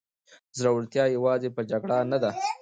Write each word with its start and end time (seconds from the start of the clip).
زړورتیا 0.59 1.05
یوازې 1.15 1.49
په 1.55 1.61
جګړه 1.69 1.97
نه 2.11 2.17
ده. 2.23 2.31